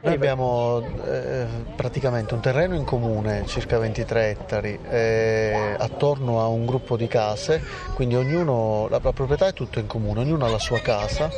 Noi 0.04 0.16
abbiamo 0.16 0.84
eh, 1.06 1.46
praticamente 1.78 2.34
un 2.34 2.42
terreno 2.42 2.76
in 2.76 2.84
comune, 2.84 3.46
circa 3.46 3.78
23 3.80 4.30
ettari, 4.32 4.78
eh, 4.90 5.76
attorno 5.78 6.42
a 6.42 6.48
un 6.48 6.66
gruppo 6.66 6.98
di 6.98 7.08
case, 7.08 7.64
quindi 7.94 8.16
ognuno, 8.16 8.90
la, 8.90 9.00
la 9.02 9.14
proprietà 9.14 9.48
è 9.48 9.54
tutto 9.54 9.80
in 9.80 9.88
comune, 9.88 10.20
ognuno 10.20 10.44
ha 10.44 10.50
la 10.50 10.60
sua 10.60 10.82
casa, 10.82 11.30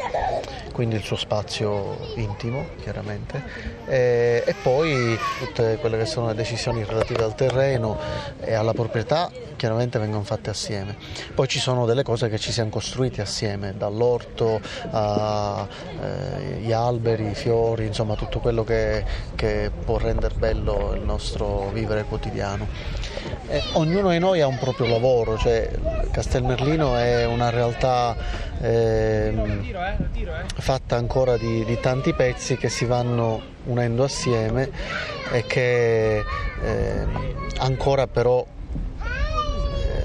quindi 0.75 0.96
il 0.96 1.03
suo 1.03 1.15
spazio 1.15 1.96
intimo 2.15 2.65
chiaramente, 2.82 3.41
eh, 3.86 4.44
e 4.46 4.55
poi 4.62 5.17
tutte 5.39 5.77
quelle 5.79 5.98
che 5.98 6.05
sono 6.05 6.27
le 6.27 6.34
decisioni 6.34 6.84
relative 6.84 7.24
al 7.24 7.34
terreno 7.34 7.98
e 8.41 8.53
alla 8.53 8.74
proprietà 8.74 9.32
chiaramente 9.55 10.00
vengono 10.00 10.25
fatte 10.25 10.50
assieme. 10.50 10.98
Poi 11.34 11.48
ci 11.48 11.60
sono 11.60 11.86
delle 11.86 12.03
cose 12.03 12.27
che 12.27 12.38
ci 12.38 12.51
siamo 12.51 12.70
costruiti 12.70 13.22
assieme, 13.22 13.74
dall'orto 13.77 14.60
agli 14.91 16.74
alberi, 16.74 17.29
i 17.29 17.36
fiori, 17.36 17.86
insomma 17.86 18.15
tutto 18.15 18.39
quello 18.39 18.65
che, 18.65 19.05
che 19.36 19.72
può 19.86 19.98
rendere 19.98 20.36
bello 20.36 20.91
il 20.94 21.03
nostro 21.03 21.70
vivere 21.72 22.03
quotidiano. 22.03 22.67
E 23.48 23.63
ognuno 23.74 24.10
di 24.10 24.20
noi 24.20 24.41
ha 24.41 24.48
un 24.48 24.58
proprio 24.58 24.88
lavoro, 24.88 25.38
cioè 25.38 25.72
Castelmerlino 26.12 26.98
è 26.98 27.25
una 27.25 27.50
realtà 27.50 28.15
ehm, 28.62 29.63
fatta 30.57 30.95
ancora 30.95 31.38
di, 31.38 31.63
di 31.65 31.79
tanti 31.79 32.13
pezzi 32.13 32.57
che 32.57 32.69
si 32.69 32.85
vanno 32.85 33.41
unendo 33.65 34.03
assieme 34.03 34.69
e 35.31 35.45
che 35.45 36.24
ehm, 36.62 37.35
ancora 37.57 38.07
però 38.07 38.39
eh, 38.41 38.54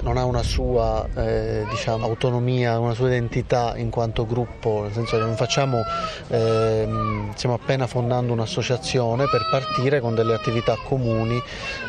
non 0.02 0.16
ha 0.16 0.24
una 0.24 0.42
sua 0.42 1.06
eh, 1.14 1.64
diciamo, 1.68 2.04
autonomia, 2.04 2.78
una 2.78 2.94
sua 2.94 3.08
identità 3.08 3.74
in 3.76 3.90
quanto 3.90 4.26
gruppo, 4.26 4.82
nel 4.82 4.92
senso 4.92 5.16
che 5.16 5.22
non 5.22 5.36
facciamo, 5.36 5.82
ehm, 6.28 7.34
stiamo 7.34 7.54
appena 7.54 7.86
fondando 7.86 8.32
un'associazione 8.32 9.26
per 9.28 9.48
partire 9.50 10.00
con 10.00 10.14
delle 10.14 10.34
attività 10.34 10.76
comuni 10.82 11.40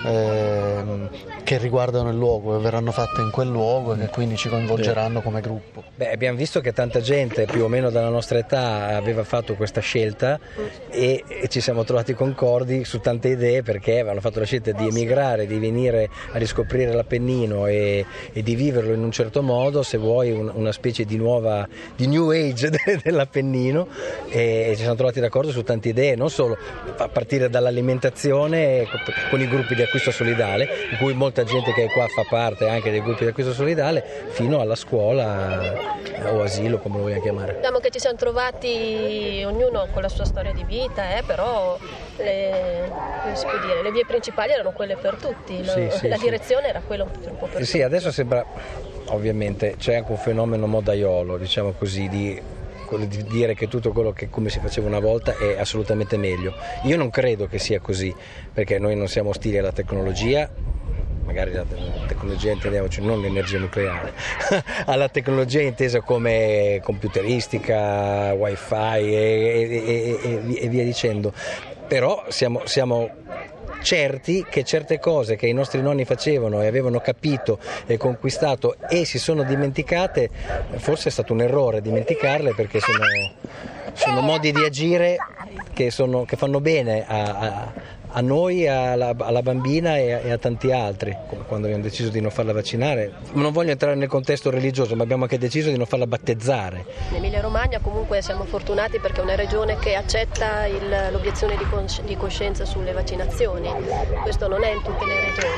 ehm, 0.06 1.10
che 1.44 1.58
riguardano 1.58 2.10
il 2.10 2.18
luogo, 2.18 2.58
che 2.58 2.64
verranno 2.64 2.92
fatte 2.92 3.22
in 3.22 3.32
quel 3.32 3.50
luogo 3.50 3.94
e 3.94 4.00
che 4.00 4.08
quindi 4.08 4.36
ci 4.36 4.50
coinvolgeranno 4.50 5.22
come 5.22 5.42
gruppo. 5.42 5.84
Beh, 5.96 6.12
abbiamo 6.12 6.38
visto 6.38 6.62
che 6.62 6.74
tanta 6.74 7.02
gente 7.02 7.46
più 7.46 7.64
o 7.64 7.68
meno 7.68 7.90
della 7.90 8.10
nostra 8.10 8.38
età 8.38 8.96
aveva 8.96 9.24
fatto 9.24 9.56
questa 9.56 9.82
scelta 9.82 10.40
e, 10.90 11.24
e 11.28 11.48
ci 11.48 11.62
siamo 11.62 11.84
trovati 11.84 12.14
concordi 12.14 12.84
su 12.84 13.00
tante 13.00 13.30
idee 13.30 13.64
perché 13.64 13.94
avevano 13.94 14.20
fatto 14.20 14.40
la 14.40 14.46
scelta 14.46 14.72
di 14.72 14.88
emigrare, 14.88 15.46
di 15.46 15.58
venire 15.58 16.10
a 16.32 16.38
riscoprire 16.38 16.94
l'Appennino 16.94 17.68
e, 17.68 18.01
e 18.34 18.42
di 18.44 18.56
viverlo 18.56 18.94
in 18.94 19.04
un 19.04 19.12
certo 19.12 19.42
modo, 19.42 19.84
se 19.84 19.98
vuoi 19.98 20.32
un- 20.32 20.52
una 20.54 20.72
specie 20.72 21.06
di 21.06 21.18
nuova, 21.18 21.68
di 21.96 22.08
new 22.08 22.30
age 22.30 22.70
de- 22.72 23.00
dell'Appennino 23.04 23.88
e, 24.30 24.68
e 24.70 24.72
ci 24.76 24.82
siamo 24.82 24.96
trovati 24.96 25.20
d'accordo 25.20 25.52
su 25.52 25.64
tante 25.64 25.90
idee, 25.90 26.16
non 26.16 26.30
solo 26.30 26.58
a 26.98 27.08
partire 27.08 27.50
dall'alimentazione 27.50 28.88
co- 28.90 29.00
con 29.30 29.40
i 29.42 29.48
gruppi 29.48 29.76
di 29.76 29.82
acquisto 29.82 30.12
solidale, 30.12 30.68
di 30.90 30.96
cui 30.98 31.14
molta 31.14 31.44
gente 31.44 31.72
che 31.74 31.86
è 31.86 31.90
qua 31.90 32.08
fa 32.08 32.24
parte 32.30 32.68
anche 32.68 32.92
dei 32.92 33.02
gruppi 33.02 33.24
di 33.24 33.30
acquisto 33.30 33.54
solidale, 33.54 34.04
fino 34.30 34.60
alla 34.60 34.76
scuola 34.76 35.74
eh, 36.04 36.26
o 36.30 36.42
asilo 36.44 36.78
come 36.80 36.98
lo 36.98 37.04
vogliamo 37.04 37.22
chiamare. 37.22 37.56
Diciamo 37.58 37.80
che 37.80 37.90
ci 37.90 38.00
siamo 38.00 38.16
trovati 38.18 39.44
ognuno 39.46 39.88
con 39.92 40.02
la 40.02 40.10
sua 40.10 40.26
storia 40.26 40.54
di 40.54 40.64
vita, 40.64 41.18
eh, 41.18 41.24
però 41.26 41.78
le, 42.18 42.92
dire, 43.62 43.82
le 43.84 43.92
vie 43.92 44.06
principali 44.06 44.52
erano 44.52 44.72
quelle 44.72 44.96
per 44.96 45.16
tutti, 45.16 45.64
Sì, 45.64 45.88
sì, 45.92 46.08
la 46.08 46.18
sì. 46.18 46.24
direzione 46.24 46.68
era 46.68 46.82
quella 46.86 47.04
un 47.04 47.38
po' 47.38 47.48
per 47.48 47.64
Sì, 47.66 47.82
adesso 47.92 48.12
sembra, 48.12 48.46
ovviamente, 49.08 49.76
c'è 49.78 49.96
anche 49.96 50.12
un 50.12 50.18
fenomeno 50.18 50.66
modaiolo, 50.66 51.38
diciamo 51.38 51.74
così, 51.74 52.08
di, 52.08 52.42
di 53.08 53.24
dire 53.24 53.54
che 53.54 53.68
tutto 53.68 53.92
quello 53.92 54.14
che 54.14 54.30
come 54.30 54.50
si 54.50 54.60
faceva 54.60 54.88
una 54.88 55.00
volta 55.00 55.36
è 55.36 55.60
assolutamente 55.60 56.16
meglio. 56.16 56.54
Io 56.84 56.96
non 56.96 57.10
credo 57.10 57.48
che 57.48 57.60
sia 57.60 57.82
così, 57.82 58.16
perché 58.54 58.80
noi 58.80 58.96
non 58.96 59.10
siamo 59.10 59.30
ostili 59.30 59.58
alla 59.58 59.74
tecnologia, 59.74 60.50
magari 61.26 61.52
la 61.52 61.66
tecnologia 62.08 62.52
intendiamoci 62.52 63.02
non 63.02 63.20
l'energia 63.20 63.60
nucleare, 63.60 64.14
alla 64.88 65.10
tecnologia 65.10 65.62
intesa 65.62 66.00
come 66.00 66.80
computeristica, 66.82 68.34
wifi 68.34 68.74
e, 68.74 69.82
e- 69.86 70.20
e- 70.24 70.58
e 70.62 70.68
via 70.70 70.86
dicendo. 70.86 71.34
Però 71.90 72.24
siamo, 72.30 72.62
siamo 72.64 73.10
certi 73.82 74.46
che 74.50 74.64
certe 74.64 75.00
cose 75.00 75.36
che 75.36 75.48
i 75.48 75.54
nostri 75.54 75.82
nonni 75.82 76.06
facevano 76.06 76.62
e 76.62 76.68
avevano 76.68 77.00
capito 77.00 77.60
e 77.86 77.98
conquistato 77.98 78.76
e 78.90 79.06
si 79.06 79.20
sono 79.20 79.44
dimenticate, 79.44 80.30
forse 80.78 81.10
è 81.10 81.12
stato 81.12 81.34
un 81.34 81.42
errore 81.42 81.82
dimenticarle 81.82 82.54
perché 82.54 82.80
sono, 82.80 83.04
sono 83.94 84.22
modi 84.22 84.52
di 84.52 84.64
agire 84.64 85.18
che, 85.74 85.92
sono- 85.92 86.26
che 86.26 86.36
fanno 86.38 86.60
bene 86.62 87.06
a, 87.08 87.24
a- 87.24 87.74
a 88.14 88.22
noi, 88.22 88.68
alla, 88.68 89.14
alla 89.18 89.42
bambina 89.42 89.98
e 89.98 90.12
a, 90.14 90.20
e 90.20 90.32
a 90.32 90.38
tanti 90.38 90.72
altri, 90.72 91.16
come 91.30 91.44
quando 91.48 91.68
abbiamo 91.68 91.84
deciso 91.84 92.10
di 92.10 92.20
non 92.22 92.32
farla 92.32 92.54
vaccinare. 92.54 93.14
Non 93.34 93.52
voglio 93.52 93.72
entrare 93.72 93.96
nel 93.96 94.08
contesto 94.08 94.50
religioso, 94.50 94.96
ma 94.96 95.04
abbiamo 95.04 95.24
anche 95.24 95.38
deciso 95.38 95.70
di 95.70 95.78
non 95.78 95.86
farla 95.86 96.08
battezzare. 96.08 96.86
In 97.10 97.18
Emilia 97.18 97.42
Romagna 97.42 97.80
comunque 97.80 98.22
siamo 98.22 98.44
fortunati 98.46 99.00
perché 99.00 99.22
è 99.22 99.24
una 99.24 99.36
regione 99.36 99.78
che 99.78 99.96
accetta 99.96 100.66
il- 100.66 101.10
l'obiezione 101.12 101.56
di, 101.58 101.66
cons- 101.70 102.02
di 102.04 102.16
coscienza 102.18 102.66
sulle 102.66 102.92
vaccinazioni. 102.92 103.70
Questo 104.24 104.48
non 104.48 104.64
è 104.64 104.72
in 104.72 104.82
tutte 104.84 105.06
le 105.06 105.14
regioni. 105.20 105.52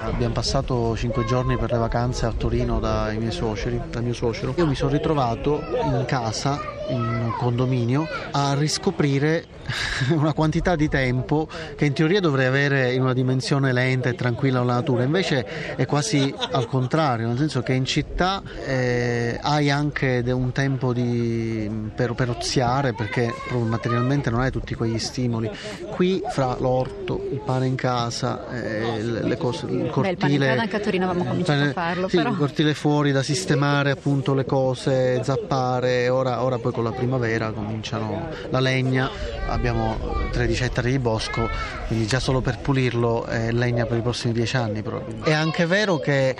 Abbiamo 0.02 0.34
passato 0.34 0.96
cinque 0.96 1.24
giorni 1.24 1.56
per 1.56 1.70
le 1.72 1.78
vacanze 1.78 2.26
a 2.26 2.32
Torino 2.36 2.80
dai 2.80 3.16
miei 3.18 3.32
suoceri, 3.32 3.80
dal 3.90 4.02
mio 4.02 4.12
suocero. 4.12 4.52
Io 4.56 4.66
mi 4.66 4.74
sono 4.74 4.90
ritrovato 4.90 5.62
in 5.82 6.04
casa, 6.06 6.60
in 6.88 6.96
un 7.00 7.34
condominio, 7.38 8.06
a 8.32 8.54
riscoprire 8.54 9.46
una 10.12 10.32
quantità 10.34 10.76
di 10.76 10.88
tempo 10.88 11.48
che 11.76 11.83
in 11.84 11.92
teoria 11.92 12.20
dovrei 12.20 12.46
avere 12.46 12.92
in 12.92 13.02
una 13.02 13.12
dimensione 13.12 13.72
lenta 13.72 14.08
e 14.08 14.14
tranquilla 14.14 14.62
la 14.62 14.74
natura, 14.74 15.02
invece 15.02 15.74
è 15.76 15.86
quasi 15.86 16.32
al 16.52 16.66
contrario, 16.66 17.26
nel 17.26 17.38
senso 17.38 17.62
che 17.62 17.72
in 17.72 17.84
città 17.84 18.42
eh, 18.64 19.38
hai 19.40 19.70
anche 19.70 20.22
un 20.26 20.52
tempo 20.52 20.92
di- 20.92 21.90
per, 21.94 22.14
per 22.14 22.30
oziare 22.30 22.92
perché 22.94 23.32
proprio 23.48 23.68
materialmente 23.68 24.30
non 24.30 24.40
hai 24.40 24.50
tutti 24.50 24.74
quegli 24.74 24.98
stimoli. 24.98 25.50
Qui 25.90 26.22
fra 26.28 26.56
l'orto, 26.58 27.28
il 27.32 27.40
pane 27.40 27.66
in 27.66 27.74
casa, 27.74 28.48
eh, 28.50 29.02
le, 29.02 29.22
le 29.22 29.36
cose, 29.36 29.66
il 29.66 29.72
Beh, 29.72 29.84
il 29.84 29.90
pane 29.90 30.16
cortile. 30.16 30.58
anche 30.58 30.76
a 30.76 30.80
Torino 30.80 31.04
avevamo 31.08 31.28
cominciato 31.28 31.62
a 31.62 31.72
farlo, 31.72 32.08
sì, 32.08 32.16
però. 32.16 32.30
il 32.30 32.36
cortile 32.36 32.74
fuori 32.74 33.12
da 33.12 33.22
sistemare 33.22 33.90
appunto 33.90 34.34
le 34.34 34.44
cose, 34.44 35.20
zappare, 35.22 36.08
ora, 36.08 36.42
ora 36.42 36.58
poi 36.58 36.72
con 36.72 36.84
la 36.84 36.92
primavera 36.92 37.50
cominciano 37.50 38.28
la 38.50 38.60
legna, 38.60 39.10
abbiamo 39.48 39.96
13 40.30 40.64
ettari 40.64 40.90
di 40.90 40.98
bosco, 40.98 41.48
quindi 41.86 42.06
già 42.06 42.20
solo 42.20 42.40
per 42.40 42.58
pulirlo 42.58 43.24
è 43.24 43.50
legna 43.52 43.86
per 43.86 43.98
i 43.98 44.02
prossimi 44.02 44.32
10 44.32 44.56
anni 44.56 44.82
proprio. 44.82 45.24
È 45.24 45.32
anche 45.32 45.66
vero 45.66 45.98
che 45.98 46.34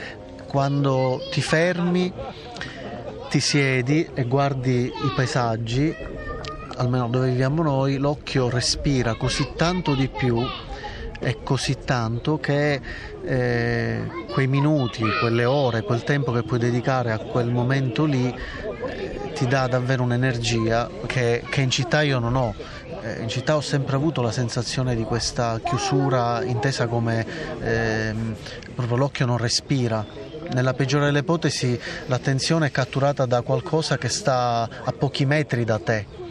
quando 0.46 1.20
ti 1.30 1.40
fermi, 1.40 2.12
ti 3.28 3.40
siedi 3.40 4.08
e 4.14 4.24
guardi 4.24 4.84
i 4.84 5.12
paesaggi, 5.14 5.94
almeno 6.76 7.08
dove 7.08 7.30
viviamo 7.30 7.62
noi, 7.62 7.96
l'occhio 7.96 8.48
respira 8.48 9.14
così 9.14 9.52
tanto 9.56 9.94
di 9.94 10.08
più 10.08 10.40
è 11.24 11.38
così 11.42 11.78
tanto 11.84 12.38
che 12.38 12.80
eh, 13.24 14.02
quei 14.30 14.46
minuti, 14.46 15.02
quelle 15.20 15.44
ore, 15.44 15.82
quel 15.82 16.04
tempo 16.04 16.32
che 16.32 16.42
puoi 16.42 16.58
dedicare 16.58 17.12
a 17.12 17.18
quel 17.18 17.50
momento 17.50 18.04
lì 18.04 18.28
eh, 18.28 19.32
ti 19.34 19.46
dà 19.46 19.66
davvero 19.66 20.02
un'energia 20.02 20.90
che, 21.06 21.42
che 21.48 21.60
in 21.62 21.70
città 21.70 22.02
io 22.02 22.18
non 22.18 22.36
ho. 22.36 22.54
Eh, 23.04 23.20
in 23.20 23.28
città 23.28 23.54
ho 23.54 23.60
sempre 23.60 23.96
avuto 23.96 24.22
la 24.22 24.32
sensazione 24.32 24.96
di 24.96 25.04
questa 25.04 25.60
chiusura 25.62 26.42
intesa 26.42 26.86
come 26.86 27.26
ehm, 27.60 28.34
proprio 28.74 28.96
l'occhio 28.96 29.26
non 29.26 29.36
respira. 29.36 30.02
Nella 30.54 30.72
peggiore 30.72 31.04
delle 31.04 31.18
ipotesi 31.18 31.78
l'attenzione 32.06 32.68
è 32.68 32.70
catturata 32.70 33.26
da 33.26 33.42
qualcosa 33.42 33.98
che 33.98 34.08
sta 34.08 34.66
a 34.84 34.92
pochi 34.92 35.26
metri 35.26 35.64
da 35.64 35.78
te 35.78 36.23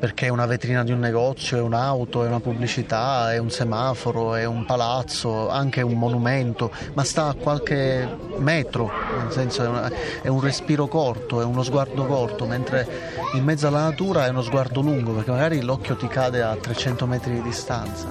perché 0.00 0.26
è 0.26 0.28
una 0.30 0.46
vetrina 0.46 0.82
di 0.82 0.92
un 0.92 0.98
negozio, 0.98 1.58
è 1.58 1.60
un'auto, 1.60 2.24
è 2.24 2.26
una 2.26 2.40
pubblicità, 2.40 3.34
è 3.34 3.36
un 3.36 3.50
semaforo, 3.50 4.34
è 4.34 4.46
un 4.46 4.64
palazzo, 4.64 5.50
anche 5.50 5.82
un 5.82 5.98
monumento, 5.98 6.72
ma 6.94 7.04
sta 7.04 7.26
a 7.26 7.34
qualche 7.34 8.08
metro, 8.38 8.90
nel 9.18 9.30
senso 9.30 9.62
è, 9.62 9.68
una, 9.68 9.92
è 10.22 10.28
un 10.28 10.40
respiro 10.40 10.88
corto, 10.88 11.42
è 11.42 11.44
uno 11.44 11.62
sguardo 11.62 12.06
corto, 12.06 12.46
mentre 12.46 12.88
in 13.34 13.44
mezzo 13.44 13.66
alla 13.66 13.82
natura 13.82 14.24
è 14.24 14.30
uno 14.30 14.40
sguardo 14.40 14.80
lungo, 14.80 15.12
perché 15.12 15.30
magari 15.30 15.60
l'occhio 15.60 15.94
ti 15.96 16.08
cade 16.08 16.42
a 16.42 16.56
300 16.56 17.06
metri 17.06 17.34
di 17.34 17.42
distanza. 17.42 18.08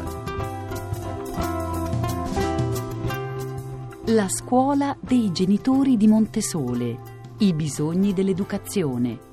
La 4.05 4.29
scuola 4.29 4.95
dei 4.99 5.31
genitori 5.31 5.97
di 5.97 6.07
Montesole. 6.07 6.97
I 7.39 7.53
bisogni 7.53 8.13
dell'educazione. 8.13 9.28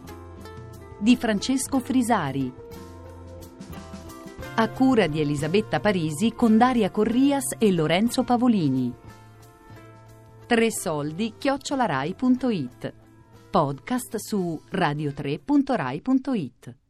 Di 0.98 1.14
Francesco 1.16 1.78
Frisari. 1.78 2.50
A 4.54 4.70
cura 4.70 5.06
di 5.06 5.20
Elisabetta 5.20 5.78
Parisi 5.78 6.32
con 6.32 6.56
Daria 6.56 6.90
Corrias 6.90 7.54
e 7.58 7.70
Lorenzo 7.70 8.24
Pavolini. 8.24 8.90
Tre 10.46 10.70
soldi 10.70 11.34
chiocciolarai.it. 11.36 12.94
Podcast 13.50 14.16
su 14.16 14.58
radio3.rai.it. 14.72 16.85